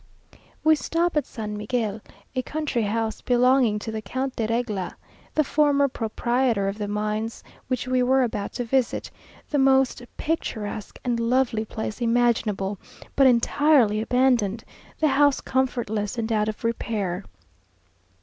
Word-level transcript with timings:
We 0.63 0.73
stopped 0.75 1.15
at 1.15 1.27
San 1.27 1.55
Miguel, 1.55 2.01
a 2.33 2.41
country 2.41 2.81
house 2.81 3.21
belonging 3.21 3.77
to 3.77 3.91
the 3.91 4.01
Count 4.01 4.35
de 4.35 4.47
Regla, 4.47 4.95
the 5.35 5.43
former 5.43 5.87
proprietor 5.87 6.67
of 6.67 6.79
the 6.79 6.87
mines 6.87 7.43
which 7.67 7.87
we 7.87 8.01
were 8.01 8.23
about 8.23 8.51
to 8.53 8.63
visit; 8.63 9.11
the 9.51 9.59
most 9.59 10.01
picturesque 10.17 10.97
and 11.03 11.19
lovely 11.19 11.65
place 11.65 12.01
imaginable, 12.01 12.79
but 13.15 13.27
entirely 13.27 14.01
abandoned; 14.01 14.63
the 14.99 15.09
house 15.09 15.39
comfortless 15.39 16.17
and 16.17 16.31
out 16.33 16.49
of 16.49 16.63
repair. 16.63 17.23